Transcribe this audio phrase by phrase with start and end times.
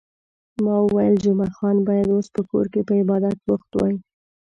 [0.63, 3.95] ما وویل، جمعه خان باید اوس په کور کې په عبادت بوخت وای.